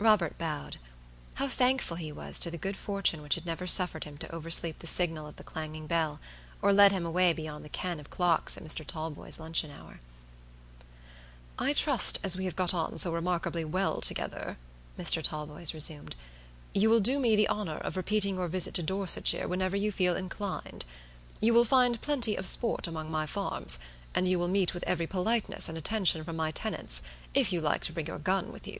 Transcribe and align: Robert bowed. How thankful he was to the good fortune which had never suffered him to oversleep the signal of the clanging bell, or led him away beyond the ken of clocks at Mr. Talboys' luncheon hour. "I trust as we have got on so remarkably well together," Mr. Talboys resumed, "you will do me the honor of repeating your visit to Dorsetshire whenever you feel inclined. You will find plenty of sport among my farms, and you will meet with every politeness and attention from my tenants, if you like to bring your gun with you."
Robert 0.00 0.38
bowed. 0.38 0.76
How 1.34 1.48
thankful 1.48 1.96
he 1.96 2.12
was 2.12 2.38
to 2.38 2.52
the 2.52 2.56
good 2.56 2.76
fortune 2.76 3.20
which 3.20 3.34
had 3.34 3.44
never 3.44 3.66
suffered 3.66 4.04
him 4.04 4.16
to 4.18 4.32
oversleep 4.32 4.78
the 4.78 4.86
signal 4.86 5.26
of 5.26 5.34
the 5.34 5.42
clanging 5.42 5.88
bell, 5.88 6.20
or 6.62 6.72
led 6.72 6.92
him 6.92 7.04
away 7.04 7.32
beyond 7.32 7.64
the 7.64 7.68
ken 7.68 7.98
of 7.98 8.08
clocks 8.08 8.56
at 8.56 8.62
Mr. 8.62 8.86
Talboys' 8.86 9.40
luncheon 9.40 9.72
hour. 9.72 9.98
"I 11.58 11.72
trust 11.72 12.20
as 12.22 12.36
we 12.36 12.44
have 12.44 12.54
got 12.54 12.72
on 12.72 12.96
so 12.96 13.10
remarkably 13.12 13.64
well 13.64 14.00
together," 14.00 14.56
Mr. 14.96 15.20
Talboys 15.20 15.74
resumed, 15.74 16.14
"you 16.72 16.88
will 16.88 17.00
do 17.00 17.18
me 17.18 17.34
the 17.34 17.48
honor 17.48 17.78
of 17.78 17.96
repeating 17.96 18.36
your 18.36 18.46
visit 18.46 18.74
to 18.74 18.84
Dorsetshire 18.84 19.48
whenever 19.48 19.76
you 19.76 19.90
feel 19.90 20.14
inclined. 20.14 20.84
You 21.40 21.52
will 21.52 21.64
find 21.64 22.00
plenty 22.00 22.36
of 22.36 22.46
sport 22.46 22.86
among 22.86 23.10
my 23.10 23.26
farms, 23.26 23.80
and 24.14 24.28
you 24.28 24.38
will 24.38 24.46
meet 24.46 24.74
with 24.74 24.84
every 24.84 25.08
politeness 25.08 25.68
and 25.68 25.76
attention 25.76 26.22
from 26.22 26.36
my 26.36 26.52
tenants, 26.52 27.02
if 27.34 27.52
you 27.52 27.60
like 27.60 27.82
to 27.82 27.92
bring 27.92 28.06
your 28.06 28.20
gun 28.20 28.52
with 28.52 28.64
you." 28.64 28.78